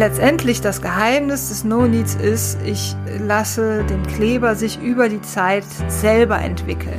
[0.00, 6.40] letztendlich das Geheimnis des No-Needs ist, ich lasse den Kleber sich über die Zeit selber
[6.40, 6.98] entwickeln.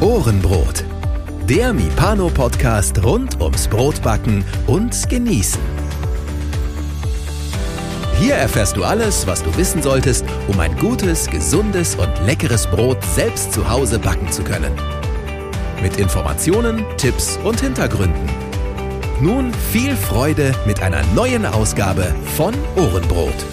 [0.00, 0.84] Ohrenbrot.
[1.50, 5.60] Der Mipano-Podcast rund ums Brotbacken und Genießen.
[8.18, 13.04] Hier erfährst du alles, was du wissen solltest, um ein gutes, gesundes und leckeres Brot
[13.14, 14.72] selbst zu Hause backen zu können.
[15.82, 18.43] Mit Informationen, Tipps und Hintergründen.
[19.20, 23.46] Nun viel Freude mit einer neuen Ausgabe von Ohrenbrot.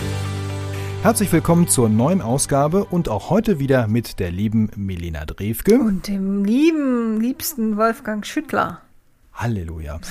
[1.03, 5.79] Herzlich willkommen zur neuen Ausgabe und auch heute wieder mit der lieben Melina Drewke.
[5.79, 8.81] Und dem lieben, liebsten Wolfgang Schüttler.
[9.41, 9.99] Halleluja.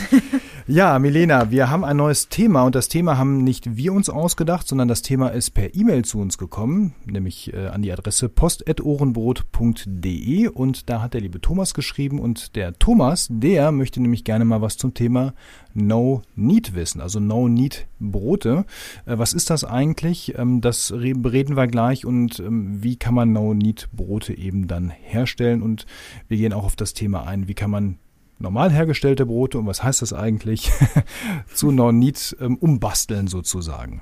[0.66, 4.68] Ja, Milena, wir haben ein neues Thema und das Thema haben nicht wir uns ausgedacht,
[4.68, 10.46] sondern das Thema ist per E-Mail zu uns gekommen, nämlich äh, an die Adresse post.ohrenbrot.de
[10.46, 14.62] und da hat der liebe Thomas geschrieben und der Thomas, der möchte nämlich gerne mal
[14.62, 15.34] was zum Thema
[15.74, 18.64] No Need wissen, also No Need Brote.
[19.06, 20.38] Äh, was ist das eigentlich?
[20.38, 24.90] Ähm, das reden wir gleich und ähm, wie kann man No Need Brote eben dann
[24.90, 25.84] herstellen und
[26.28, 27.98] wir gehen auch auf das Thema ein, wie kann man
[28.40, 30.72] normal hergestellte Brote und was heißt das eigentlich
[31.54, 34.00] zu Non-Need ähm, umbasteln sozusagen.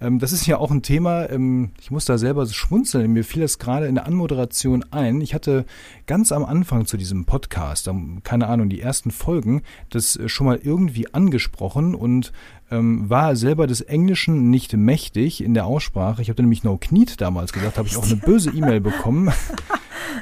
[0.00, 3.42] Ähm, das ist ja auch ein Thema, ähm, ich muss da selber schmunzeln, mir fiel
[3.42, 5.20] das gerade in der Anmoderation ein.
[5.20, 5.64] Ich hatte
[6.06, 7.90] ganz am Anfang zu diesem Podcast,
[8.24, 12.32] keine Ahnung, die ersten Folgen, das schon mal irgendwie angesprochen und
[12.70, 16.20] ähm, war selber des Englischen nicht mächtig in der Aussprache.
[16.20, 19.30] Ich habe nämlich No Kneed damals gesagt, habe ich auch eine böse E-Mail bekommen.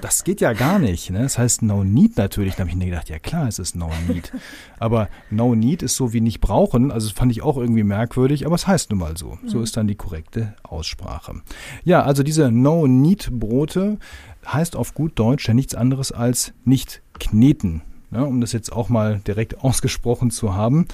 [0.00, 1.10] Das geht ja gar nicht.
[1.10, 1.22] Ne?
[1.22, 2.54] Das heißt No Need natürlich.
[2.54, 4.32] Da habe ich mir gedacht, ja klar, es ist No Need.
[4.78, 6.90] Aber No Need ist so wie nicht brauchen.
[6.90, 9.38] Also das fand ich auch irgendwie merkwürdig, aber es heißt nun mal so.
[9.46, 9.64] So mhm.
[9.64, 11.42] ist dann die korrekte Aussprache.
[11.84, 13.98] Ja, also diese No Need Brote
[14.46, 17.82] heißt auf gut Deutsch ja nichts anderes als nicht kneten.
[18.10, 18.26] Ja, ne?
[18.26, 20.86] um das jetzt auch mal direkt ausgesprochen zu haben.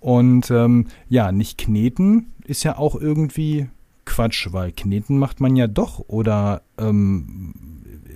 [0.00, 3.68] Und ähm, ja, nicht kneten ist ja auch irgendwie
[4.04, 6.04] Quatsch, weil kneten macht man ja doch.
[6.08, 7.54] Oder ähm,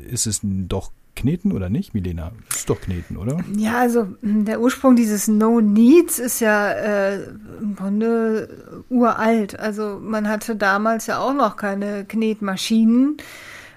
[0.08, 2.32] ist es doch Kneten oder nicht, Milena?
[2.50, 3.38] Ist doch Kneten, oder?
[3.56, 7.24] Ja, also hm, der Ursprung dieses No Needs ist ja äh,
[7.60, 9.58] im Grunde uralt.
[9.58, 13.18] Also man hatte damals ja auch noch keine Knetmaschinen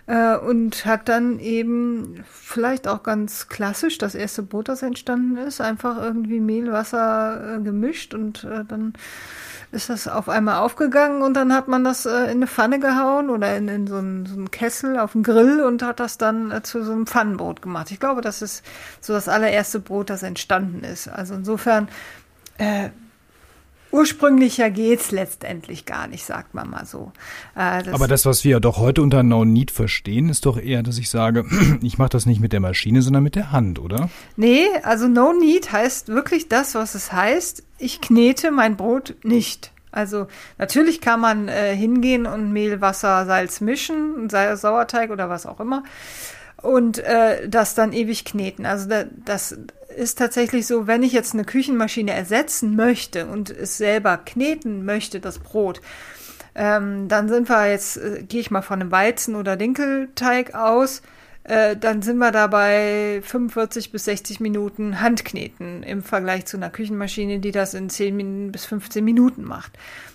[0.07, 5.61] äh, und hat dann eben vielleicht auch ganz klassisch das erste Brot, das entstanden ist,
[5.61, 8.93] einfach irgendwie Mehl, Wasser äh, gemischt und äh, dann
[9.71, 13.29] ist das auf einmal aufgegangen und dann hat man das äh, in eine Pfanne gehauen
[13.29, 16.51] oder in, in so, einen, so einen Kessel auf dem Grill und hat das dann
[16.51, 17.91] äh, zu so einem Pfannenbrot gemacht.
[17.91, 18.63] Ich glaube, das ist
[19.01, 21.07] so das allererste Brot, das entstanden ist.
[21.07, 21.89] Also insofern
[22.57, 22.89] äh,
[23.95, 27.11] ursprünglicher geht's letztendlich gar nicht, sagt man mal so.
[27.56, 30.83] Äh, das Aber das, was wir doch heute unter No Need verstehen, ist doch eher,
[30.83, 31.45] dass ich sage,
[31.81, 34.09] ich mache das nicht mit der Maschine, sondern mit der Hand, oder?
[34.35, 37.63] Nee, also No Need heißt wirklich das, was es heißt.
[37.78, 39.72] Ich knete mein Brot nicht.
[39.91, 45.61] Also natürlich kann man äh, hingehen und Mehl, Wasser, Salz mischen, Sauerteig oder was auch
[45.61, 45.84] immer
[46.66, 48.66] und äh, das dann ewig kneten.
[48.66, 49.57] Also da, das
[49.95, 55.19] ist tatsächlich so, wenn ich jetzt eine Küchenmaschine ersetzen möchte und es selber kneten möchte,
[55.19, 55.81] das Brot,
[56.56, 61.01] ähm, dann sind wir jetzt, äh, gehe ich mal von einem Weizen- oder Dinkelteig aus,
[61.47, 67.38] äh, dann sind wir dabei 45 bis 60 Minuten Handkneten im Vergleich zu einer Küchenmaschine,
[67.38, 69.72] die das in 10 bis 15 Minuten macht.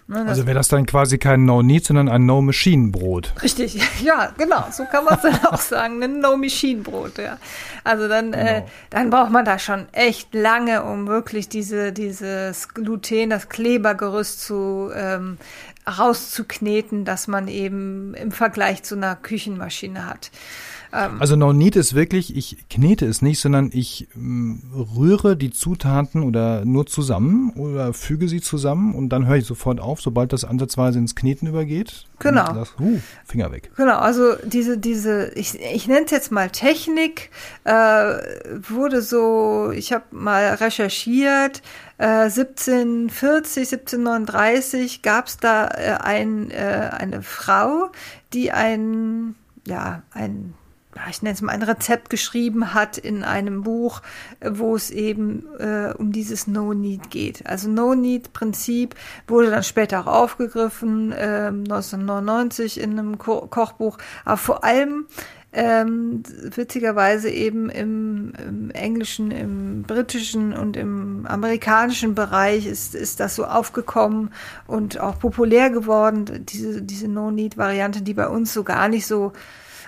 [0.08, 3.32] Ne, also wäre das dann quasi kein No-Need, sondern ein No-Machine-Brot.
[3.44, 4.64] Richtig, ja, genau.
[4.72, 6.02] So kann man es dann auch sagen.
[6.02, 7.38] Ein No-Machine-Brot, ja.
[7.84, 8.50] Also dann, äh, genau.
[8.50, 14.42] äh, dann braucht man da schon echt lange, um wirklich diese, dieses Gluten, das Klebergerüst
[14.42, 15.38] zu ähm,
[15.86, 20.32] rauszukneten, dass man eben im Vergleich zu einer Küchenmaschine hat.
[20.92, 24.56] Ähm, also No Need ist wirklich, ich knete es nicht, sondern ich mm,
[24.96, 29.80] rühre die Zutaten oder nur zusammen oder füge sie zusammen und dann höre ich sofort
[29.80, 32.06] auf, sobald das ansatzweise ins Kneten übergeht.
[32.18, 32.52] Genau.
[32.52, 33.70] Das, uh, Finger weg.
[33.76, 37.30] Genau, also diese, diese, ich, ich nenne es jetzt mal Technik,
[37.64, 41.62] äh, wurde so, ich habe mal recherchiert,
[41.98, 47.90] äh, 1740, 1739 gab es da äh, ein, äh, eine Frau,
[48.32, 49.34] die ein,
[49.66, 50.54] ja, ein
[51.08, 54.02] ich nenne es mal ein Rezept geschrieben hat in einem Buch,
[54.44, 57.46] wo es eben äh, um dieses No-Need geht.
[57.46, 58.96] Also No-Need-Prinzip
[59.28, 65.06] wurde dann später auch aufgegriffen, äh, 1999 in einem Ko Kochbuch, aber vor allem
[65.52, 66.22] ähm,
[66.54, 73.44] witzigerweise eben im, im, englischen, im britischen und im amerikanischen Bereich ist, ist das so
[73.44, 74.31] aufgekommen
[74.66, 79.32] und auch populär geworden, diese, diese No-Need-Variante, die bei uns so gar nicht so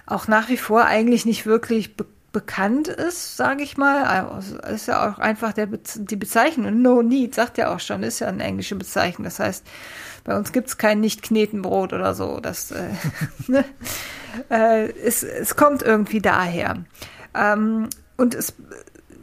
[0.06, 4.04] auch nach wie vor eigentlich nicht wirklich be bekannt ist, sage ich mal.
[4.04, 6.81] Also ist ja auch einfach der, die Bezeichnung.
[6.81, 9.25] No Need sagt ja auch schon, ist ja eine englische Bezeichnung.
[9.25, 9.66] Das heißt,
[10.25, 12.40] bei uns gibt es kein Nicht-Knetenbrot oder so.
[12.40, 12.88] Das, äh,
[13.49, 13.64] ne?
[14.49, 16.84] äh, es, es kommt irgendwie daher.
[17.34, 18.55] Ähm, und es,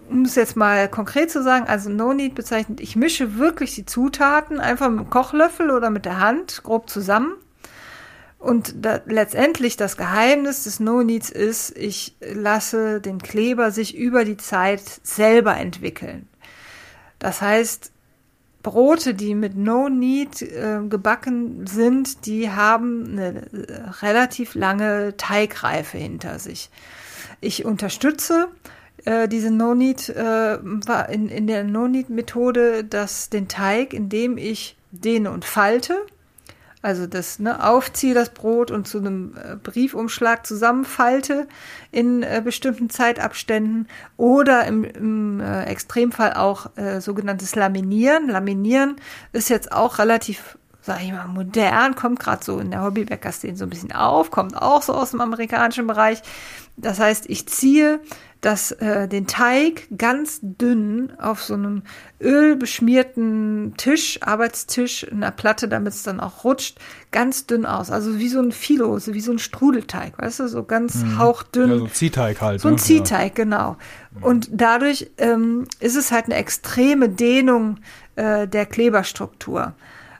[0.09, 3.85] um es jetzt mal konkret zu sagen, also No Need bezeichnet, ich mische wirklich die
[3.85, 7.33] Zutaten einfach mit dem Kochlöffel oder mit der Hand grob zusammen
[8.39, 14.38] und da, letztendlich das Geheimnis des No-Needs ist, ich lasse den Kleber sich über die
[14.38, 16.27] Zeit selber entwickeln.
[17.19, 17.91] Das heißt,
[18.63, 26.39] Brote, die mit No-Need äh, gebacken sind, die haben eine äh, relativ lange Teigreife hinter
[26.39, 26.69] sich.
[27.42, 28.47] Ich unterstütze
[29.06, 35.45] äh, diese No-Need äh, in, in der No-Need-Methode, dass den Teig, indem ich dehne und
[35.45, 35.95] falte,
[36.81, 41.47] also das ne, aufziehe das Brot und zu einem äh, Briefumschlag zusammenfalte
[41.91, 48.29] in äh, bestimmten Zeitabständen oder im, im äh, Extremfall auch äh, sogenanntes Laminieren.
[48.29, 48.95] Laminieren
[49.33, 50.57] ist jetzt auch relativ
[50.89, 54.59] sag ich mal, modern, kommt gerade so in der Hobbybäcker-Szene so ein bisschen auf, kommt
[54.59, 56.24] auch so aus dem amerikanischen Bereich.
[56.77, 58.00] Das heißt, ich ziehe
[58.41, 61.83] das, äh, den Teig ganz dünn auf so einem
[62.19, 66.80] ölbeschmierten Tisch, Arbeitstisch, in der Platte, damit es dann auch rutscht,
[67.12, 67.92] ganz dünn aus.
[67.92, 71.19] Also wie so ein Philo, wie so ein Strudelteig, weißt du, so ganz mhm.
[71.19, 71.69] hauchdünn.
[71.69, 72.62] Ja, so ein Ziehteig halt.
[72.62, 72.80] So ein ne?
[72.80, 73.44] Ziehteig, ja.
[73.44, 73.77] genau.
[74.21, 77.77] Und dadurch ähm, ist es halt eine extreme Dehnung
[78.15, 79.75] äh, der Kleberstruktur.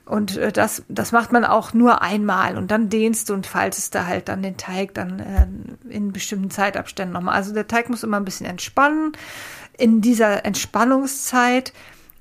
[0.09, 3.94] Und äh, das, das macht man auch nur einmal und dann dehnst du und faltest
[3.94, 7.35] da halt dann den Teig dann äh, in bestimmten Zeitabständen nochmal.
[7.35, 9.11] Also der Teig muss immer ein bisschen entspannen.
[9.77, 11.73] In dieser Entspannungszeit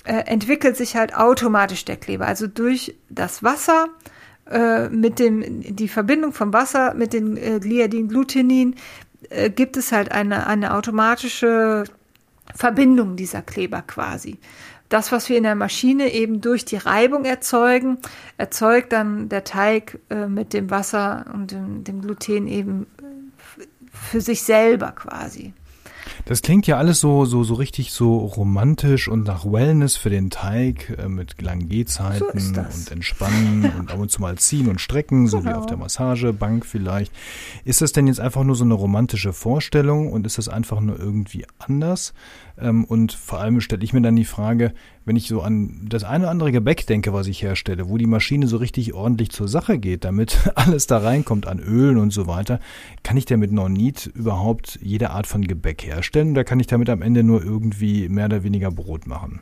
[0.05, 2.26] äh, entwickelt sich halt automatisch der Kleber.
[2.26, 3.87] Also durch das Wasser
[4.50, 8.75] äh, mit dem, die Verbindung vom Wasser mit den äh, Gliadin, Glutenin
[9.31, 11.84] äh, gibt es halt eine, eine automatische
[12.55, 14.38] Verbindung dieser Kleber quasi
[14.88, 17.99] das, was wir in der Maschine eben durch die Reibung erzeugen,
[18.37, 22.87] erzeugt dann der Teig äh, mit dem Wasser und dem, dem Gluten eben
[23.93, 25.52] für sich selber quasi.
[26.29, 30.29] Das klingt ja alles so, so, so richtig so romantisch und nach Wellness für den
[30.29, 33.71] Teig äh, mit langen Gehzeiten so und Entspannen ja.
[33.79, 35.51] und ab und zu mal ziehen und strecken, so genau.
[35.51, 37.15] wie auf der Massagebank vielleicht.
[37.65, 40.99] Ist das denn jetzt einfach nur so eine romantische Vorstellung und ist das einfach nur
[40.99, 42.13] irgendwie anders?
[42.59, 44.75] Ähm, und vor allem stelle ich mir dann die Frage,
[45.08, 48.06] wenn ich so an das eine oder andere Gebäck denke, was ich herstelle, wo die
[48.06, 52.26] Maschine so richtig ordentlich zur Sache geht, damit alles da reinkommt an Ölen und so
[52.26, 52.60] weiter,
[53.02, 56.90] kann ich damit noch nie überhaupt jede Art von Gebäck herstellen oder kann ich damit
[56.90, 59.40] am Ende nur irgendwie mehr oder weniger Brot machen?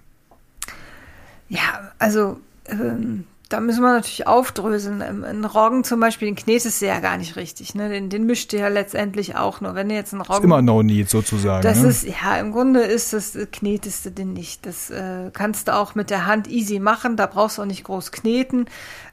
[1.48, 5.00] Ja, also ähm, da müssen wir natürlich aufdröseln.
[5.00, 7.76] Ein Roggen zum Beispiel, den knetest du ja gar nicht richtig.
[7.76, 7.88] Ne?
[7.88, 9.76] Den, den mischt du ja letztendlich auch nur.
[9.76, 10.40] Wenn du jetzt einen Roggen...
[10.40, 11.62] Ist immer No-Need sozusagen.
[11.62, 11.88] Das ne?
[11.88, 14.66] ist, ja, im Grunde ist das, knetest du den nicht.
[14.66, 17.16] Das äh, kannst du auch mit der Hand easy machen.
[17.16, 18.66] Da brauchst du auch nicht groß kneten.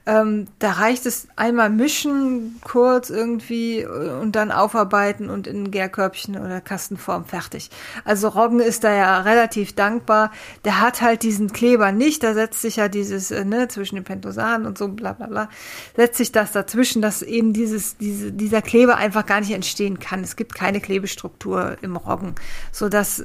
[0.06, 6.60] Ähm, da reicht es einmal mischen, kurz irgendwie und dann aufarbeiten und in Gärkörbchen oder
[6.60, 7.70] Kastenform fertig.
[8.04, 10.30] Also Roggen ist da ja relativ dankbar.
[10.66, 12.22] Der hat halt diesen Kleber nicht.
[12.22, 15.48] Da setzt sich ja dieses, äh, ne, zwischen den Pentosan und so, bla bla bla,
[15.96, 20.22] setzt sich das dazwischen, dass eben dieses, diese, dieser Kleber einfach gar nicht entstehen kann.
[20.22, 22.34] Es gibt keine Klebestruktur im Roggen,
[22.72, 23.24] so dass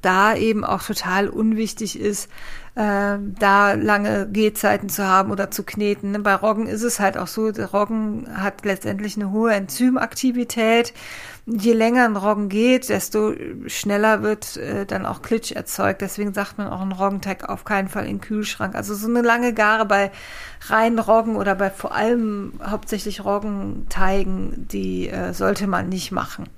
[0.00, 2.28] da eben auch total unwichtig ist,
[2.76, 6.10] äh, da lange Gehzeiten zu haben oder zu kneten.
[6.10, 6.18] Ne?
[6.18, 10.92] Bei Roggen ist es halt auch so, der Roggen hat letztendlich eine hohe Enzymaktivität.
[11.46, 13.34] Je länger ein Roggen geht, desto
[13.66, 16.00] schneller wird äh, dann auch Klitsch erzeugt.
[16.00, 18.74] Deswegen sagt man auch einen Roggenteig auf keinen Fall in den Kühlschrank.
[18.74, 20.10] Also so eine lange Gare bei
[20.68, 26.48] reinen Roggen oder bei vor allem hauptsächlich Roggenteigen, die äh, sollte man nicht machen.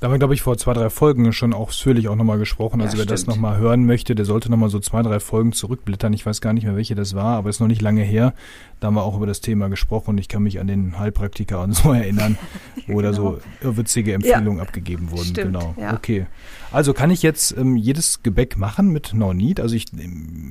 [0.00, 2.80] Da haben wir, glaube ich, vor zwei, drei Folgen schon ausführlich auch nochmal gesprochen.
[2.80, 3.10] Also ja, wer stimmt.
[3.10, 6.14] das nochmal hören möchte, der sollte nochmal so zwei, drei Folgen zurückblättern.
[6.14, 8.32] Ich weiß gar nicht mehr, welche das war, aber ist noch nicht lange her.
[8.80, 11.60] Da haben wir auch über das Thema gesprochen und ich kann mich an den Heilpraktiker
[11.60, 12.38] und so erinnern,
[12.86, 13.02] wo genau.
[13.02, 14.62] da so irrwitzige Empfehlungen ja.
[14.62, 15.26] abgegeben wurden.
[15.26, 15.74] Stimmt, genau.
[15.78, 15.92] Ja.
[15.92, 16.26] Okay.
[16.72, 19.60] Also kann ich jetzt ähm, jedes Gebäck machen mit No Need?
[19.60, 19.86] Also ich,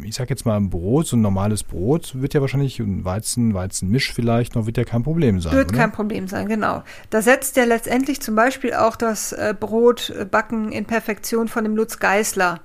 [0.03, 3.55] ich sag jetzt mal ein Brot, so ein normales Brot wird ja wahrscheinlich ein Weizen,
[3.55, 5.53] Weizenmisch vielleicht noch, wird ja kein Problem sein.
[5.53, 5.77] Wird oder?
[5.77, 6.83] kein Problem sein, genau.
[7.09, 11.99] Da setzt ja letztendlich zum Beispiel auch das äh, Brotbacken in Perfektion von dem Lutz
[11.99, 12.59] Geißler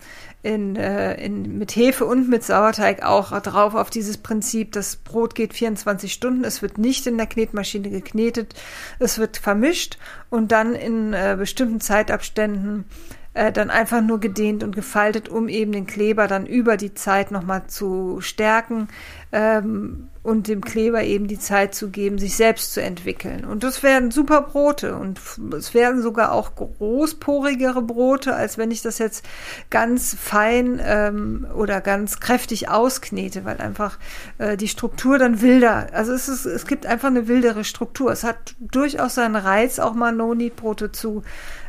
[0.44, 5.34] in, äh, in, mit Hefe und mit Sauerteig auch drauf auf dieses Prinzip, das Brot
[5.34, 8.54] geht 24 Stunden, es wird nicht in der Knetmaschine geknetet,
[8.98, 12.84] es wird vermischt und dann in äh, bestimmten Zeitabständen
[13.32, 17.30] äh, dann einfach nur gedehnt und gefaltet, um eben den Kleber dann über die Zeit
[17.30, 18.88] nochmal zu stärken
[19.34, 23.44] ähm, und dem Kleber eben die Zeit zu geben, sich selbst zu entwickeln.
[23.44, 25.20] Und das werden super Brote und
[25.54, 29.26] es werden sogar auch großporigere Brote, als wenn ich das jetzt
[29.70, 33.98] ganz fein ähm, oder ganz kräftig ausknete, weil einfach
[34.38, 38.12] äh, die Struktur dann wilder, also es, ist, es gibt einfach eine wildere Struktur.
[38.12, 41.22] Es hat durchaus seinen Reiz, auch mal No-Need-Brote zu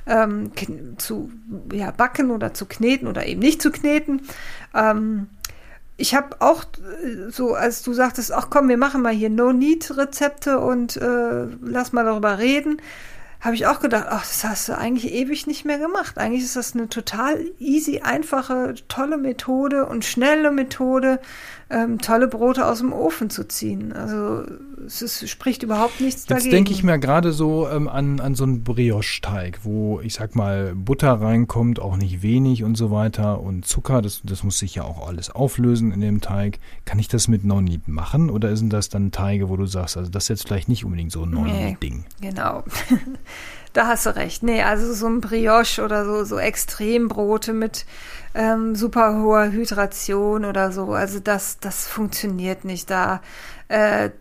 [0.08, 0.52] ähm,
[0.98, 1.32] zu
[1.74, 4.22] ja, backen oder zu kneten oder eben nicht zu kneten.
[4.76, 5.30] Ähm,
[5.98, 10.60] ich habe auch äh, so, als du sagtest, ach komm, wir machen mal hier No-Need-Rezepte
[10.60, 12.82] und äh, lass mal darüber reden,
[13.42, 16.18] habe ich auch gedacht, ach, das hast du eigentlich ewig nicht mehr gemacht.
[16.18, 21.20] Eigentlich ist das eine total easy, einfache, tolle Methode und schnelle Methode,
[21.70, 23.92] ähm, tolle Brote aus dem Ofen zu ziehen.
[23.92, 24.44] Also
[24.86, 26.46] es ist, spricht überhaupt nichts Jetzt dagegen.
[26.46, 30.36] Jetzt denke ich mir gerade so ähm, an, an so einen Brioche-Teig, wo ich sag
[30.36, 34.76] mal Butter reinkommt, auch nicht wenig und so weiter und Zucker, das, das muss sich
[34.76, 36.60] ja auch alles auflösen in dem Teig.
[36.86, 40.12] Kann ich das mit No-Need machen oder sind das dann Teige, wo du sagst, also
[40.12, 42.06] das ist jetzt vielleicht nicht unbedingt so ein No-Need-Ding?
[42.22, 42.64] Nee, genau.
[43.76, 44.42] da hast du recht.
[44.42, 47.86] Nee, also so ein Brioche oder so, so Extrembrote mit
[48.34, 52.90] ähm, super hoher Hydration oder so, also das, das funktioniert nicht.
[52.90, 53.22] Da,
[53.68, 54.12] äh,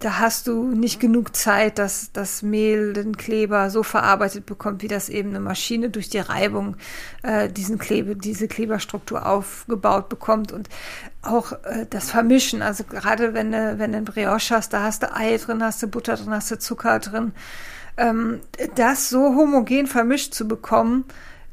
[0.00, 4.88] da hast du nicht genug Zeit, dass das Mehl den Kleber so verarbeitet bekommt, wie
[4.88, 6.76] das eben eine Maschine durch die Reibung
[7.22, 10.68] äh, diesen Klebe, diese Kleberstruktur aufgebaut bekommt und
[11.22, 12.62] auch äh, das Vermischen.
[12.62, 15.82] Also gerade wenn du, wenn du ein Brioche hast, da hast du Ei drin, hast
[15.82, 17.32] du Butter drin, hast du Zucker drin
[17.96, 18.40] ähm,
[18.74, 21.04] das so homogen vermischt zu bekommen,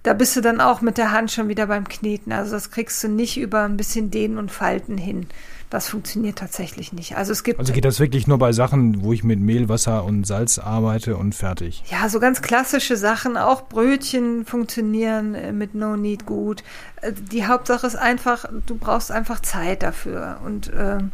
[0.04, 2.32] da bist du dann auch mit der Hand schon wieder beim Kneten.
[2.32, 5.28] Also das kriegst du nicht über ein bisschen Dehnen und Falten hin.
[5.70, 7.16] Das funktioniert tatsächlich nicht.
[7.16, 7.58] Also es gibt.
[7.58, 11.16] Also geht das wirklich nur bei Sachen, wo ich mit Mehl, Wasser und Salz arbeite
[11.16, 11.84] und fertig?
[11.90, 13.38] Ja, so ganz klassische Sachen.
[13.38, 16.62] Auch Brötchen funktionieren äh, mit No Need gut.
[17.00, 20.42] Äh, die Hauptsache ist einfach, du brauchst einfach Zeit dafür.
[20.44, 21.14] Und ähm,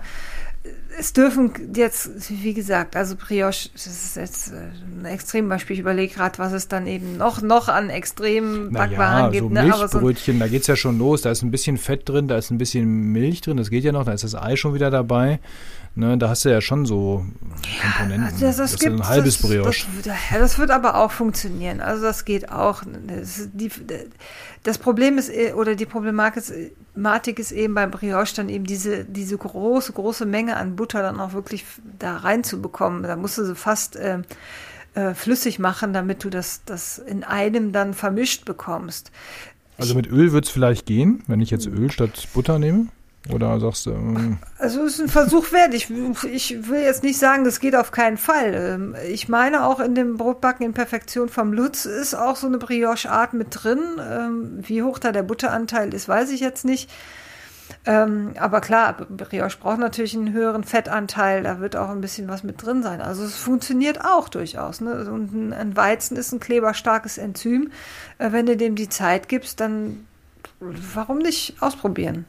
[0.99, 2.09] es dürfen jetzt,
[2.43, 4.69] wie gesagt, also Brioche, das ist jetzt äh,
[4.99, 5.75] ein Extrembeispiel.
[5.75, 9.43] Ich überlege gerade, was es dann eben noch, noch an extremen Backwaren naja, gibt.
[9.43, 9.63] So ne?
[9.63, 11.21] Milchbrötchen, so da geht's ja schon los.
[11.21, 13.91] Da ist ein bisschen Fett drin, da ist ein bisschen Milch drin, das geht ja
[13.91, 15.39] noch, da ist das Ei schon wieder dabei.
[15.97, 17.25] Ne, da hast du ja schon so
[17.81, 18.37] Komponenten.
[18.39, 19.87] Ja, das, das, das gibt, ein halbes das, Brioche.
[20.03, 21.81] Das, das wird aber auch funktionieren.
[21.81, 22.83] Also das geht auch.
[23.07, 23.71] Das, die,
[24.61, 29.91] das Problem ist, oder die Problematik ist eben beim Brioche dann eben diese, diese große,
[29.91, 31.65] große Menge an Butter dann auch wirklich
[31.97, 33.01] da reinzubekommen.
[33.01, 34.19] Da musst du sie fast äh,
[34.93, 39.11] äh, flüssig machen, damit du das, das in einem dann vermischt bekommst.
[39.79, 42.89] Also mit Öl wird es vielleicht gehen, wenn ich jetzt Öl statt Butter nehme?
[43.33, 43.91] Oder sagst du?
[43.91, 45.73] Ähm also es ist ein Versuch wert.
[45.73, 45.89] Ich,
[46.25, 48.53] ich will jetzt nicht sagen, das geht auf keinen Fall.
[48.53, 52.57] Ähm, ich meine auch in dem Brotbacken in Perfektion vom Lutz ist auch so eine
[52.57, 53.79] Brioche-Art mit drin.
[53.99, 56.89] Ähm, wie hoch da der Butteranteil ist, weiß ich jetzt nicht.
[57.85, 62.43] Ähm, aber klar, Brioche braucht natürlich einen höheren Fettanteil, da wird auch ein bisschen was
[62.43, 63.01] mit drin sein.
[63.01, 64.81] Also es funktioniert auch durchaus.
[64.81, 65.09] Ne?
[65.11, 67.71] Und ein Weizen ist ein kleberstarkes Enzym.
[68.17, 70.05] Äh, wenn du dem die Zeit gibst, dann
[70.59, 72.25] warum nicht ausprobieren?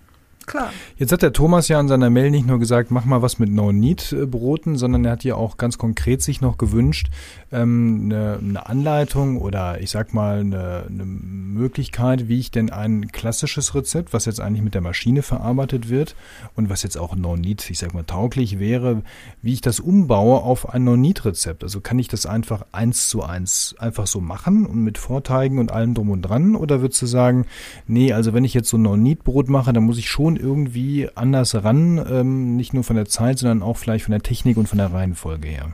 [0.49, 0.73] Klar.
[0.97, 3.50] Jetzt hat der Thomas ja in seiner Mail nicht nur gesagt, mach mal was mit
[3.50, 7.09] No-Need-Broten, sondern er hat ja auch ganz konkret sich noch gewünscht,
[7.52, 13.12] ähm, eine, eine Anleitung oder ich sag mal eine, eine Möglichkeit, wie ich denn ein
[13.12, 16.17] klassisches Rezept, was jetzt eigentlich mit der Maschine verarbeitet wird
[16.57, 19.02] und was jetzt auch No-Need, ich sag mal, tauglich wäre,
[19.43, 21.62] wie ich das umbaue auf ein No-Need-Rezept.
[21.62, 25.71] Also kann ich das einfach eins zu eins einfach so machen und mit Vorteigen und
[25.71, 27.47] allem drum und dran oder würdest du sagen,
[27.87, 32.04] nee, also wenn ich jetzt so No-Need-Brot mache, dann muss ich schon irgendwie anders ran,
[32.11, 34.92] ähm, nicht nur von der Zeit, sondern auch vielleicht von der Technik und von der
[34.92, 35.73] Reihenfolge her.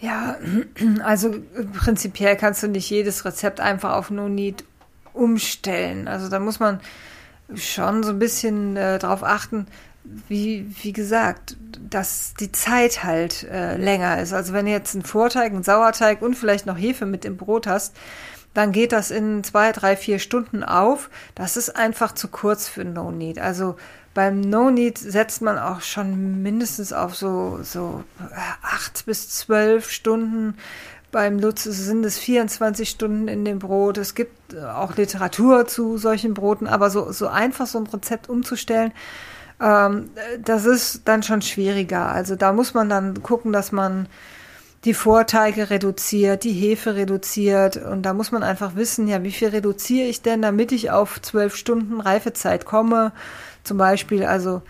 [0.00, 0.36] Ja,
[1.04, 1.34] also
[1.72, 4.64] prinzipiell kannst du nicht jedes Rezept einfach auf No Need
[5.12, 6.08] umstellen.
[6.08, 6.80] Also da muss man
[7.54, 9.66] schon so ein bisschen äh, drauf achten,
[10.28, 11.56] wie, wie gesagt,
[11.88, 14.32] dass die Zeit halt äh, länger ist.
[14.32, 17.66] Also wenn du jetzt einen Vorteig, einen Sauerteig und vielleicht noch Hefe mit im Brot
[17.66, 17.94] hast,
[18.54, 21.10] dann geht das in zwei, drei, vier Stunden auf.
[21.34, 23.38] Das ist einfach zu kurz für No Need.
[23.38, 23.76] Also
[24.14, 28.04] beim No Need setzt man auch schon mindestens auf so, so
[28.62, 30.56] acht bis zwölf Stunden.
[31.10, 33.98] Beim Lutz sind es 24 Stunden in dem Brot.
[33.98, 38.92] Es gibt auch Literatur zu solchen Broten, aber so, so einfach so ein Rezept umzustellen,
[39.60, 42.08] ähm, das ist dann schon schwieriger.
[42.08, 44.08] Also da muss man dann gucken, dass man
[44.84, 47.76] die Vorteige reduziert, die Hefe reduziert.
[47.76, 51.20] Und da muss man einfach wissen, ja, wie viel reduziere ich denn, damit ich auf
[51.22, 53.12] zwölf Stunden Reifezeit komme.
[53.62, 54.62] Zum Beispiel, also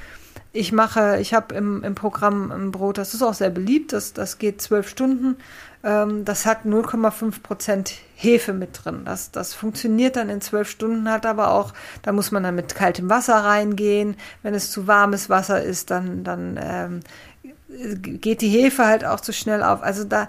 [0.52, 4.12] ich mache, ich habe im, im Programm ein Brot, das ist auch sehr beliebt, das,
[4.12, 5.36] das geht zwölf Stunden.
[5.82, 9.02] Ähm, das hat 0,5 Prozent Hefe mit drin.
[9.04, 12.76] Das, das funktioniert dann in zwölf Stunden, hat aber auch, da muss man dann mit
[12.76, 14.16] kaltem Wasser reingehen.
[14.44, 17.00] Wenn es zu warmes Wasser ist, dann, dann ähm,
[17.96, 19.82] geht die Hefe halt auch zu schnell auf.
[19.82, 20.26] Also da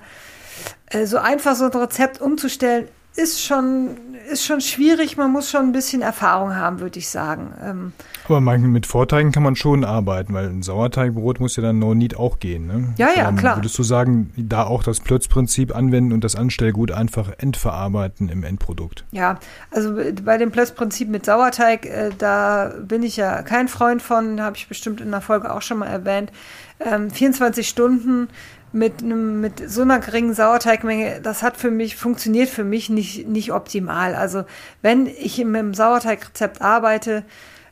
[0.88, 3.98] äh, so einfach so ein Rezept umzustellen, ist schon,
[4.30, 5.16] ist schon schwierig.
[5.16, 7.54] Man muss schon ein bisschen Erfahrung haben, würde ich sagen.
[7.64, 7.94] Ähm,
[8.25, 11.94] aber manchen mit Vorteigen kann man schon arbeiten, weil ein Sauerteigbrot muss ja dann No
[11.94, 12.68] Need auch gehen.
[12.68, 12.94] Ne?
[12.98, 13.58] Ja, ja, dann klar.
[13.58, 19.06] Würdest du sagen, da auch das Plötzprinzip anwenden und das Anstellgut einfach endverarbeiten im Endprodukt?
[19.12, 19.40] Ja,
[19.72, 24.58] also bei dem Plötzprinzip mit Sauerteig, äh, da bin ich ja kein Freund von, habe
[24.58, 26.32] ich bestimmt in der Folge auch schon mal erwähnt.
[26.79, 28.27] Ähm, 24 Stunden
[28.75, 33.27] mit, einem, mit so einer geringen Sauerteigmenge, das hat für mich, funktioniert für mich nicht,
[33.27, 34.15] nicht optimal.
[34.15, 34.44] Also
[34.82, 37.24] wenn ich mit dem Sauerteigrezept arbeite,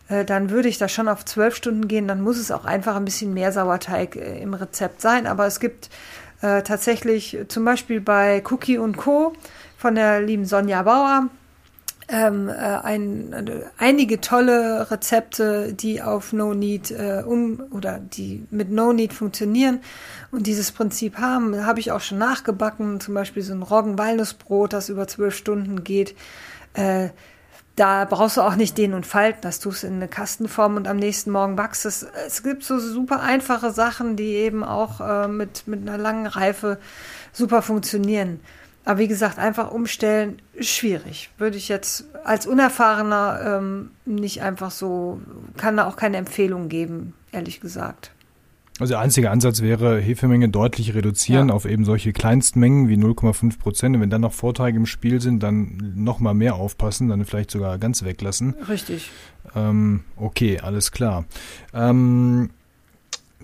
[0.07, 2.95] äh, dann würde ich da schon auf zwölf Stunden gehen, dann muss es auch einfach
[2.95, 5.27] ein bisschen mehr Sauerteig äh, im Rezept sein.
[5.27, 5.89] Aber es gibt
[6.41, 9.33] äh, tatsächlich zum Beispiel bei Cookie und Co.
[9.77, 11.29] von der lieben Sonja Bauer,
[12.09, 18.45] ähm, äh, ein, äh, einige tolle Rezepte, die auf No Need äh, um oder die
[18.51, 19.79] mit No Need funktionieren
[20.31, 22.99] und dieses Prinzip haben, habe ich auch schon nachgebacken.
[22.99, 26.15] Zum Beispiel so ein Roggen-Walnussbrot, das über zwölf Stunden geht.
[26.73, 27.09] Äh,
[27.75, 30.87] da brauchst du auch nicht den und falten, das tust du in eine Kastenform und
[30.87, 32.05] am nächsten Morgen backst es.
[32.27, 36.79] Es gibt so super einfache Sachen, die eben auch äh, mit, mit einer langen Reife
[37.31, 38.41] super funktionieren.
[38.85, 41.29] Aber wie gesagt, einfach umstellen, schwierig.
[41.37, 45.21] Würde ich jetzt als Unerfahrener ähm, nicht einfach so,
[45.57, 48.11] kann da auch keine Empfehlung geben, ehrlich gesagt.
[48.79, 51.53] Also der einzige Ansatz wäre, Hefemenge deutlich reduzieren ja.
[51.53, 53.95] auf eben solche Kleinstmengen wie 0,5 Prozent.
[53.95, 57.51] Und wenn dann noch Vorteile im Spiel sind, dann noch mal mehr aufpassen, dann vielleicht
[57.51, 58.55] sogar ganz weglassen.
[58.67, 59.11] Richtig.
[59.55, 61.25] Ähm, okay, alles klar.
[61.73, 62.49] Ähm,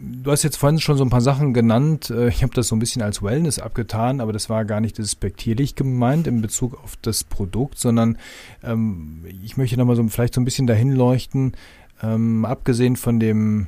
[0.01, 2.10] Du hast jetzt vorhin schon so ein paar Sachen genannt.
[2.10, 4.98] Äh, ich habe das so ein bisschen als Wellness abgetan, aber das war gar nicht
[4.98, 8.18] despektierlich gemeint in Bezug auf das Produkt, sondern
[8.63, 11.53] ähm, ich möchte nochmal so vielleicht so ein bisschen dahin leuchten,
[12.01, 13.68] ähm, abgesehen von dem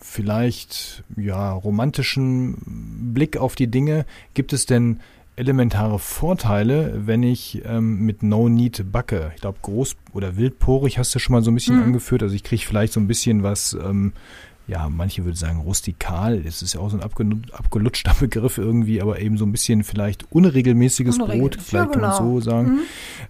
[0.00, 4.04] vielleicht ja romantischen Blick auf die Dinge,
[4.34, 5.00] gibt es denn
[5.36, 9.32] elementare Vorteile, wenn ich ähm, mit No Need backe?
[9.34, 11.84] Ich glaube, groß oder wildporig hast du schon mal so ein bisschen mhm.
[11.84, 12.22] angeführt.
[12.22, 14.12] Also ich kriege vielleicht so ein bisschen was ähm,
[14.66, 19.20] ja, manche würden sagen rustikal, das ist ja auch so ein abgelutschter Begriff irgendwie, aber
[19.20, 21.40] eben so ein bisschen vielleicht unregelmäßiges Unregel.
[21.40, 21.92] Brot, vielleicht ja, genau.
[21.92, 22.34] kann man genau.
[22.34, 22.68] so sagen.
[22.68, 22.80] Mhm.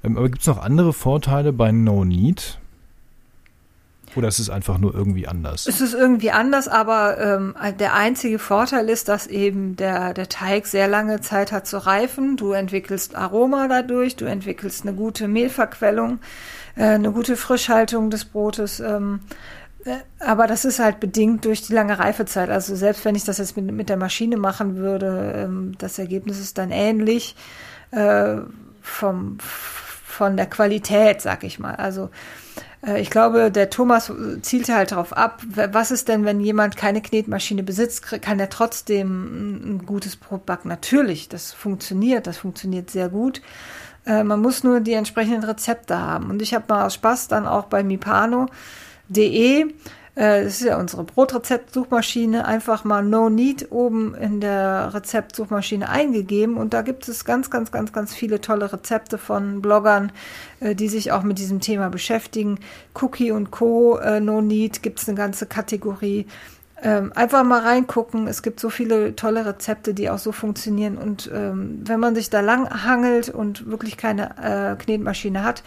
[0.05, 2.59] Ähm, aber gibt es noch andere Vorteile bei No Need?
[4.17, 5.67] Oder ist es einfach nur irgendwie anders?
[5.67, 10.67] Es ist irgendwie anders, aber ähm, der einzige Vorteil ist, dass eben der, der Teig
[10.67, 12.37] sehr lange Zeit hat zu reifen.
[12.37, 16.21] Du entwickelst Aroma dadurch, du entwickelst eine gute Mehlverquellung,
[16.77, 18.79] äh, eine gute Frischhaltung des Brotes.
[18.79, 19.64] Ähm, äh,
[20.19, 22.51] aber das ist halt bedingt durch die lange Reifezeit.
[22.51, 26.41] Also selbst wenn ich das jetzt mit, mit der Maschine machen würde, ähm, das Ergebnis
[26.41, 27.35] ist dann ähnlich
[27.91, 28.37] äh,
[28.81, 31.75] vom, von der Qualität, sag ich mal.
[31.75, 32.11] Also
[32.87, 37.03] äh, ich glaube, der Thomas zielte halt darauf ab, was ist denn, wenn jemand keine
[37.03, 40.69] Knetmaschine besitzt, kann er trotzdem ein gutes Brot backen?
[40.69, 43.43] Natürlich, das funktioniert, das funktioniert sehr gut.
[44.07, 46.31] Äh, man muss nur die entsprechenden Rezepte haben.
[46.31, 48.49] Und ich habe mal aus Spaß dann auch bei Mipano
[49.09, 49.67] De.
[50.15, 52.45] Äh, das ist ja unsere Brotrezeptsuchmaschine.
[52.47, 57.73] Einfach mal No Need oben in der Rezeptsuchmaschine eingegeben und da gibt es ganz, ganz,
[57.73, 60.13] ganz, ganz viele tolle Rezepte von Bloggern,
[60.61, 62.59] äh, die sich auch mit diesem Thema beschäftigen.
[63.01, 63.99] Cookie und Co.
[63.99, 66.27] Äh, no Need gibt es eine ganze Kategorie.
[66.83, 68.29] Ähm, einfach mal reingucken.
[68.29, 70.99] Es gibt so viele tolle Rezepte, die auch so funktionieren.
[70.99, 75.63] Und ähm, wenn man sich da lang hangelt und wirklich keine Knetmaschine hat,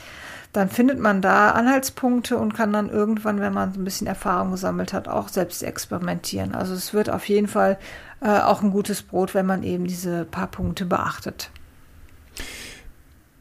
[0.57, 4.91] dann findet man da Anhaltspunkte und kann dann irgendwann, wenn man ein bisschen Erfahrung gesammelt
[4.91, 6.55] hat, auch selbst experimentieren.
[6.55, 7.77] Also es wird auf jeden Fall
[8.21, 11.51] äh, auch ein gutes Brot, wenn man eben diese paar Punkte beachtet.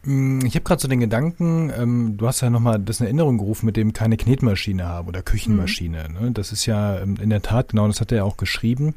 [0.06, 3.38] Mm, ich habe gerade so den Gedanken, ähm, du hast ja nochmal das in Erinnerung
[3.38, 6.06] gerufen, mit dem keine Knetmaschine haben oder Küchenmaschine.
[6.08, 6.26] Mhm.
[6.26, 6.30] Ne?
[6.30, 8.94] Das ist ja ähm, in der Tat, genau, das hat er ja auch geschrieben.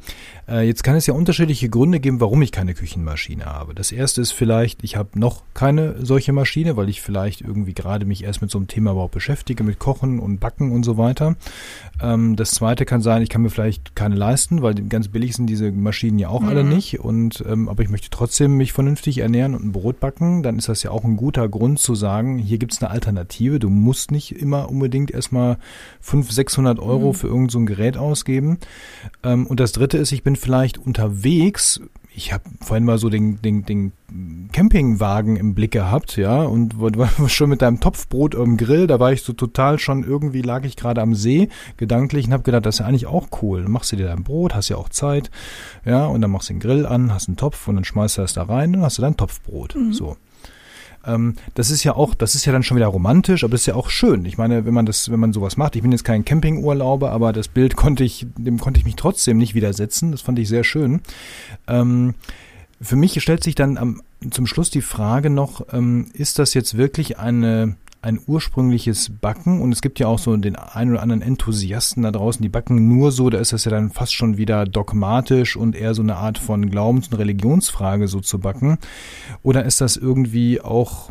[0.48, 3.74] Äh, jetzt kann es ja unterschiedliche Gründe geben, warum ich keine Küchenmaschine habe.
[3.74, 8.06] Das erste ist vielleicht, ich habe noch keine solche Maschine, weil ich vielleicht irgendwie gerade
[8.06, 11.36] mich erst mit so einem Thema überhaupt beschäftige, mit Kochen und Backen und so weiter.
[12.02, 15.48] Ähm, das zweite kann sein, ich kann mir vielleicht keine leisten, weil ganz billig sind
[15.48, 16.50] diese Maschinen ja auch mhm.
[16.50, 17.00] alle nicht.
[17.00, 20.70] Und ähm, aber ich möchte trotzdem mich vernünftig ernähren und ein Brot backen, dann ist
[20.70, 23.60] das ja auch auch ein guter Grund zu sagen, hier gibt es eine Alternative.
[23.60, 25.58] Du musst nicht immer unbedingt erstmal
[26.02, 27.14] 500, 600 Euro mhm.
[27.14, 28.60] für irgendein so Gerät ausgeben.
[29.24, 31.82] Ähm, und das dritte ist, ich bin vielleicht unterwegs
[32.20, 33.94] ich habe vorhin mal so den, den, den
[34.52, 39.14] Campingwagen im Blick gehabt, ja, und war schon mit deinem Topfbrot am Grill, da war
[39.14, 42.76] ich so total schon, irgendwie lag ich gerade am See, gedanklich, und habe gedacht, das
[42.76, 43.64] ist ja eigentlich auch cool.
[43.64, 45.32] Dann machst du dir dein Brot, hast ja auch Zeit,
[45.86, 48.22] ja, und dann machst du den Grill an, hast einen Topf und dann schmeißt du
[48.22, 49.94] das da rein und hast du dein Topfbrot, mhm.
[49.94, 50.18] so.
[51.06, 53.68] Ähm, das ist ja auch, das ist ja dann schon wieder romantisch, aber das ist
[53.68, 54.26] ja auch schön.
[54.26, 57.34] Ich meine, wenn man das, wenn man sowas macht, ich bin jetzt kein Campingurlauber, aber
[57.34, 60.12] das Bild konnte ich, dem konnte ich mich trotzdem nicht widersetzen.
[60.12, 61.02] Das fand ich sehr schön.
[61.68, 62.16] Ähm,
[62.82, 66.78] für mich stellt sich dann am, zum Schluss die Frage noch, ähm, ist das jetzt
[66.78, 71.22] wirklich eine ein ursprüngliches Backen und es gibt ja auch so den ein oder anderen
[71.22, 74.66] Enthusiasten da draußen, die backen nur so, da ist das ja dann fast schon wieder
[74.66, 78.78] dogmatisch und eher so eine Art von Glaubens- und Religionsfrage so zu backen.
[79.44, 81.10] Oder ist das irgendwie auch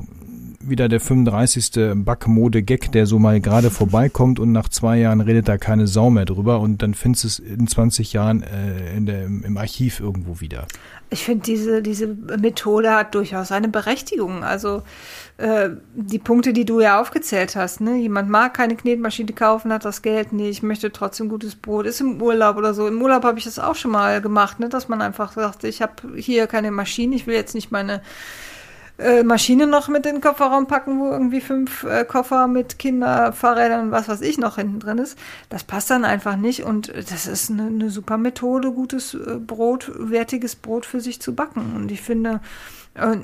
[0.61, 1.95] wieder der 35.
[2.05, 6.25] Backmode-Gag, der so mal gerade vorbeikommt und nach zwei Jahren redet da keine Sau mehr
[6.25, 10.41] drüber und dann findest du es in 20 Jahren äh, in der, im Archiv irgendwo
[10.41, 10.67] wieder.
[11.11, 14.45] Ich finde, diese, diese Methode hat durchaus eine Berechtigung.
[14.45, 14.83] Also
[15.39, 17.97] äh, die Punkte, die du ja aufgezählt hast, ne?
[17.97, 22.01] Jemand mag keine Knetmaschine kaufen, hat das Geld nicht, ich möchte trotzdem gutes Brot, ist
[22.01, 22.89] im Urlaub oder so.
[22.89, 24.69] Im Urlaub habe ich das auch schon mal gemacht, ne?
[24.69, 28.03] dass man einfach sagt, ich habe hier keine Maschine, ich will jetzt nicht meine
[28.99, 33.33] äh, Maschine noch mit in den Kofferraum packen, wo irgendwie fünf äh, Koffer mit Kinder,
[33.33, 35.17] Fahrrädern und was weiß ich noch hinten drin ist.
[35.51, 39.93] Das passt dann einfach nicht und das ist eine, eine super Methode, gutes äh, Brot,
[39.97, 41.75] wertiges Brot für sich zu backen.
[41.77, 42.41] Und ich finde,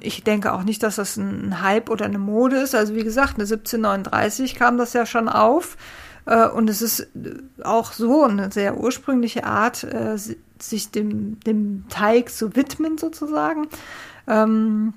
[0.02, 2.76] ich denke auch nicht, dass das ein Hype oder eine Mode ist.
[2.76, 5.76] Also wie gesagt, eine 1739 kam das ja schon auf.
[6.26, 7.08] Äh, und es ist
[7.64, 9.84] auch so eine sehr ursprüngliche Art,
[10.60, 13.66] sich dem, dem Teig zu widmen sozusagen.
[14.28, 14.94] Ähm,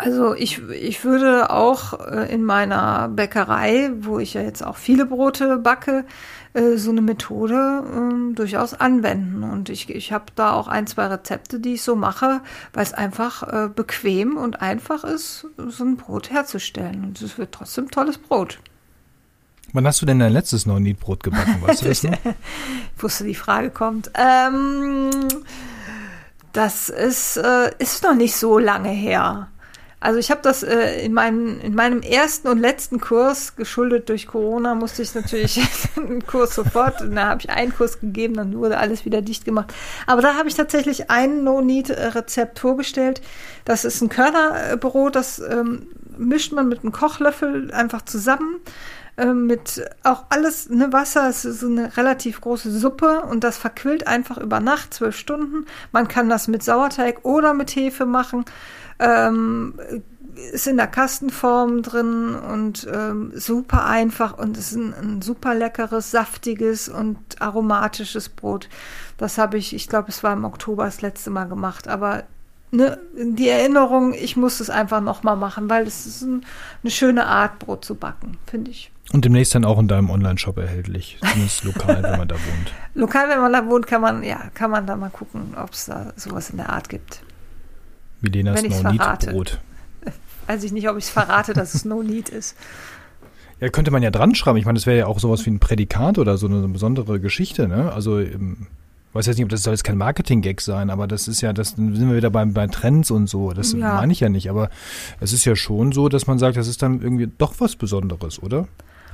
[0.00, 5.04] also ich, ich würde auch äh, in meiner Bäckerei, wo ich ja jetzt auch viele
[5.04, 6.06] Brote backe,
[6.54, 9.42] äh, so eine Methode äh, durchaus anwenden.
[9.42, 12.40] Und ich, ich habe da auch ein, zwei Rezepte, die ich so mache,
[12.72, 17.04] weil es einfach äh, bequem und einfach ist, so ein Brot herzustellen.
[17.04, 18.58] Und es wird trotzdem tolles Brot.
[19.74, 21.58] Wann hast du denn dein letztes No-Need-Brot gebacken?
[21.60, 22.12] Weißt du das noch?
[22.96, 24.10] ich wusste, die Frage kommt.
[24.14, 25.10] Ähm,
[26.52, 29.49] das ist, äh, ist noch nicht so lange her.
[30.00, 34.26] Also ich habe das äh, in, meinem, in meinem ersten und letzten Kurs, geschuldet durch
[34.26, 35.60] Corona, musste ich natürlich
[35.96, 39.74] einen Kurs sofort, da habe ich einen Kurs gegeben, dann wurde alles wieder dicht gemacht.
[40.06, 43.20] Aber da habe ich tatsächlich ein No-Need-Rezept vorgestellt.
[43.66, 48.56] Das ist ein Körnerbrot, das ähm, mischt man mit einem Kochlöffel einfach zusammen
[49.20, 54.06] ähm, mit auch alles, ne, Wasser, es ist eine relativ große Suppe und das verquillt
[54.06, 55.66] einfach über Nacht, zwölf Stunden.
[55.92, 58.44] Man kann das mit Sauerteig oder mit Hefe machen.
[58.98, 59.74] Ähm,
[60.52, 65.54] ist in der Kastenform drin und ähm, super einfach und es ist ein, ein, super
[65.54, 68.68] leckeres, saftiges und aromatisches Brot.
[69.18, 72.24] Das habe ich, ich glaube, es war im Oktober das letzte Mal gemacht, aber
[72.70, 76.46] ne, die Erinnerung, ich muss es einfach nochmal machen, weil es ist ein,
[76.82, 78.90] eine schöne Art, Brot zu backen, finde ich.
[79.12, 82.72] Und demnächst dann auch in deinem Online-Shop erhältlich, zumindest lokal, wenn man da wohnt.
[82.94, 85.86] Lokal, wenn man da wohnt, kann man, ja, kann man da mal gucken, ob es
[85.86, 87.22] da sowas in der Art gibt.
[88.20, 89.60] Milenas No-Need-Brot.
[90.46, 92.56] Weiß ich nicht, ob ich es verrate, dass es No-Need ist.
[93.60, 94.58] Ja, könnte man ja dran schreiben.
[94.58, 97.68] Ich meine, das wäre ja auch sowas wie ein Prädikat oder so eine besondere Geschichte,
[97.68, 97.92] ne?
[97.92, 98.68] Also, ich ähm,
[99.12, 101.70] weiß jetzt nicht, ob das soll jetzt kein Marketing-Gag sein, aber das ist ja, das
[101.70, 103.52] sind wir wieder bei, bei Trends und so.
[103.52, 103.94] Das ja.
[103.96, 104.70] meine ich ja nicht, aber
[105.20, 108.42] es ist ja schon so, dass man sagt, das ist dann irgendwie doch was Besonderes,
[108.42, 108.68] oder?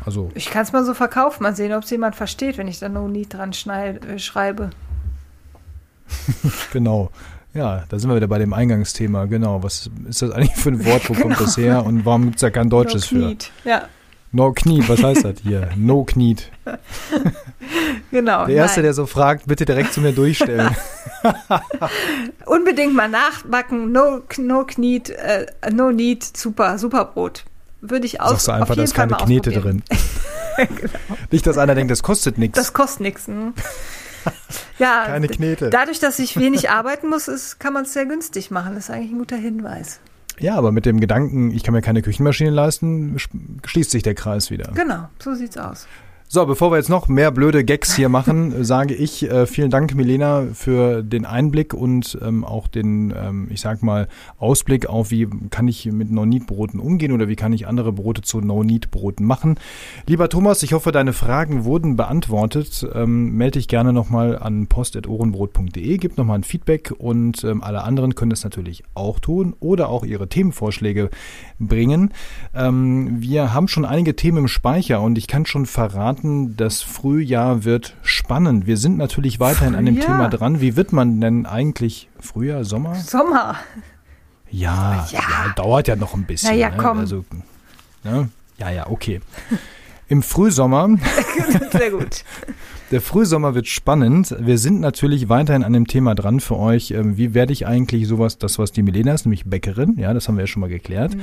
[0.06, 0.30] Also.
[0.34, 2.88] Ich kann es mal so verkaufen, mal sehen, ob es jemand versteht, wenn ich da
[2.88, 4.70] No Need dran äh, schreibe.
[6.72, 7.10] genau.
[7.52, 9.24] Ja, da sind wir wieder bei dem Eingangsthema.
[9.24, 9.62] Genau.
[9.64, 11.08] Was ist das eigentlich für ein Wort?
[11.08, 11.22] Wo genau.
[11.28, 11.84] kommt das her?
[11.84, 13.36] Und warum gibt es da kein Deutsches no für?
[13.68, 13.88] Ja.
[14.30, 15.70] No Kniet, was heißt das hier?
[15.76, 16.50] No Kniet.
[18.10, 18.46] genau.
[18.46, 18.84] Der Erste, nein.
[18.84, 20.76] der so fragt, bitte direkt zu mir durchstellen.
[22.44, 23.92] Unbedingt mal nachbacken.
[23.92, 27.44] No, no Kniet, äh, no Need, super, super Brot.
[27.80, 29.82] Würde ich auch Sagst du einfach, da ist keine Knete drin.
[30.56, 31.18] genau.
[31.30, 32.56] Nicht, dass einer denkt, das kostet nichts.
[32.56, 33.26] Das kostet nichts.
[33.26, 33.54] Hm?
[34.78, 35.70] ja, keine Knete.
[35.70, 38.74] Dadurch, dass ich wenig arbeiten muss, ist, kann man es sehr günstig machen.
[38.74, 40.00] Das ist eigentlich ein guter Hinweis.
[40.38, 43.16] Ja, aber mit dem Gedanken, ich kann mir keine Küchenmaschine leisten,
[43.64, 44.70] schließt sich der Kreis wieder.
[44.74, 45.86] Genau, so sieht's aus.
[46.28, 49.94] So, bevor wir jetzt noch mehr blöde Gags hier machen, sage ich äh, vielen Dank,
[49.94, 55.28] Milena, für den Einblick und ähm, auch den, ähm, ich sag mal, Ausblick auf, wie
[55.50, 59.54] kann ich mit No-Need-Broten umgehen oder wie kann ich andere Brote zu No-Need-Broten machen.
[60.08, 62.84] Lieber Thomas, ich hoffe, deine Fragen wurden beantwortet.
[62.92, 68.16] Ähm, melde dich gerne nochmal an post.ohrenbrot.de, gib nochmal ein Feedback und ähm, alle anderen
[68.16, 71.08] können das natürlich auch tun oder auch ihre Themenvorschläge
[71.60, 72.12] bringen.
[72.52, 76.82] Ähm, wir haben schon einige Themen im Speicher und ich kann schon verraten, verraten, das
[76.82, 78.66] Frühjahr wird spannend.
[78.66, 80.60] Wir sind natürlich weiterhin an dem Thema dran.
[80.60, 82.94] Wie wird man denn eigentlich Frühjahr, Sommer?
[82.96, 83.56] Sommer.
[84.50, 85.20] Ja, ja.
[85.20, 86.50] ja dauert ja noch ein bisschen.
[86.50, 86.76] Na ja, ne?
[86.76, 86.98] komm.
[86.98, 87.24] Also,
[88.04, 88.30] ne?
[88.58, 89.20] Ja, ja, okay.
[90.08, 90.96] Im Frühsommer.
[91.72, 92.24] Sehr gut.
[92.92, 94.36] Der Frühsommer wird spannend.
[94.38, 96.92] Wir sind natürlich weiterhin an dem Thema dran für euch.
[96.92, 100.28] Ähm, wie werde ich eigentlich sowas, das was die Milena ist, nämlich Bäckerin, ja, das
[100.28, 101.16] haben wir ja schon mal geklärt.
[101.16, 101.20] Mhm.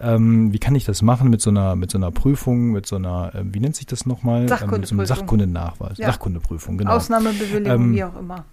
[0.00, 2.96] Ähm, wie kann ich das machen mit so einer, mit so einer Prüfung, mit so
[2.96, 4.48] einer, äh, wie nennt sich das nochmal?
[4.48, 4.90] Sachkundeprüfung.
[4.90, 5.98] Ähm, mit so Sachkundennachweis.
[5.98, 6.06] Ja.
[6.06, 6.92] Sachkundeprüfung, genau.
[6.92, 8.46] Ausnahmebewilligung, ähm, wie auch immer.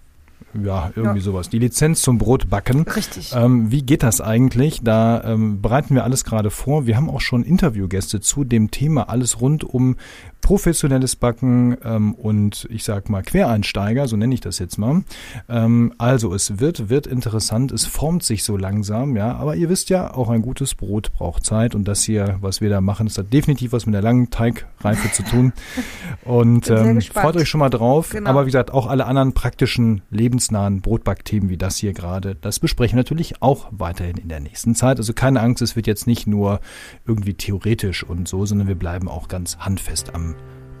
[0.54, 1.24] Ja, irgendwie ja.
[1.24, 1.48] sowas.
[1.48, 2.82] Die Lizenz zum Brotbacken.
[2.82, 3.32] Richtig.
[3.34, 4.80] Ähm, wie geht das eigentlich?
[4.82, 6.86] Da ähm, bereiten wir alles gerade vor.
[6.86, 9.96] Wir haben auch schon Interviewgäste zu dem Thema alles rund um
[10.40, 15.02] professionelles Backen ähm, und ich sag mal Quereinsteiger, so nenne ich das jetzt mal.
[15.48, 19.90] Ähm, also es wird, wird interessant, es formt sich so langsam, ja, aber ihr wisst
[19.90, 23.18] ja, auch ein gutes Brot braucht Zeit und das hier, was wir da machen, das
[23.18, 25.52] hat definitiv was mit der langen Teigreife zu tun.
[26.24, 28.10] Und ähm, freut euch schon mal drauf.
[28.10, 28.30] Genau.
[28.30, 30.02] Aber wie gesagt, auch alle anderen praktischen,
[30.40, 34.74] lebensnahen Brotbackthemen wie das hier gerade, das besprechen wir natürlich auch weiterhin in der nächsten
[34.74, 34.96] Zeit.
[34.96, 36.60] Also keine Angst, es wird jetzt nicht nur
[37.06, 40.34] irgendwie theoretisch und so, sondern wir bleiben auch ganz handfest am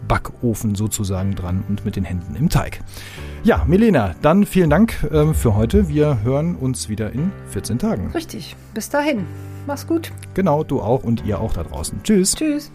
[0.08, 2.80] Backofen sozusagen dran und mit den Händen im Teig.
[3.44, 5.88] Ja, Milena, dann vielen Dank äh, für heute.
[5.90, 8.10] Wir hören uns wieder in 14 Tagen.
[8.12, 8.56] Richtig.
[8.72, 9.26] Bis dahin.
[9.66, 10.10] Mach's gut.
[10.32, 12.02] Genau, du auch und ihr auch da draußen.
[12.02, 12.34] Tschüss.
[12.34, 12.72] Tschüss.